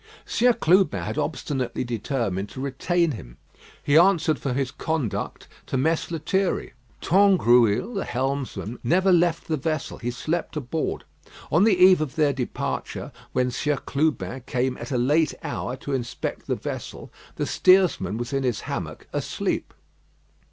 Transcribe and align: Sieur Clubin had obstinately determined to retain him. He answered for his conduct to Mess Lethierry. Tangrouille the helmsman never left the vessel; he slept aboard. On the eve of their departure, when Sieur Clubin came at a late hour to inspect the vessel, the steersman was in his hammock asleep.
Sieur 0.25 0.53
Clubin 0.53 1.03
had 1.03 1.19
obstinately 1.19 1.83
determined 1.83 2.49
to 2.49 2.59
retain 2.59 3.11
him. 3.11 3.37
He 3.83 3.99
answered 3.99 4.39
for 4.39 4.53
his 4.53 4.71
conduct 4.71 5.47
to 5.67 5.77
Mess 5.77 6.09
Lethierry. 6.09 6.73
Tangrouille 7.03 7.93
the 7.93 8.05
helmsman 8.05 8.79
never 8.83 9.11
left 9.11 9.47
the 9.47 9.57
vessel; 9.57 9.99
he 9.99 10.09
slept 10.09 10.57
aboard. 10.57 11.03
On 11.51 11.65
the 11.65 11.77
eve 11.77 12.01
of 12.01 12.15
their 12.15 12.33
departure, 12.33 13.11
when 13.33 13.51
Sieur 13.51 13.77
Clubin 13.77 14.41
came 14.47 14.75
at 14.77 14.89
a 14.89 14.97
late 14.97 15.35
hour 15.43 15.75
to 15.75 15.93
inspect 15.93 16.47
the 16.47 16.55
vessel, 16.55 17.11
the 17.35 17.45
steersman 17.45 18.17
was 18.17 18.33
in 18.33 18.41
his 18.41 18.61
hammock 18.61 19.05
asleep. 19.13 19.71